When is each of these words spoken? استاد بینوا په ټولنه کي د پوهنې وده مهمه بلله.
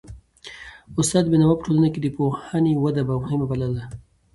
استاد 1.01 1.23
بینوا 1.31 1.53
په 1.57 1.63
ټولنه 1.67 1.89
کي 1.93 1.99
د 2.01 2.07
پوهنې 2.17 2.73
وده 2.83 3.01
مهمه 3.21 3.45
بلله. 3.51 3.83